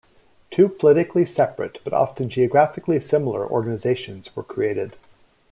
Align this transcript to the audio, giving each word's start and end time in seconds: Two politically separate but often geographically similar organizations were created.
Two 0.49 0.67
politically 0.67 1.27
separate 1.27 1.77
but 1.83 1.93
often 1.93 2.27
geographically 2.27 2.99
similar 2.99 3.45
organizations 3.47 4.35
were 4.35 4.41
created. 4.41 4.93